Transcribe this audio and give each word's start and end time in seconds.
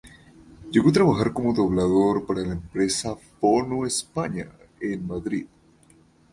Llegó 0.71 0.89
a 0.89 0.93
trabajar 0.93 1.31
como 1.31 1.53
doblador 1.53 2.25
para 2.25 2.41
la 2.41 2.53
empresa 2.53 3.15
Fono 3.39 3.85
España, 3.85 4.49
en 4.79 5.05
Madrid. 5.05 5.45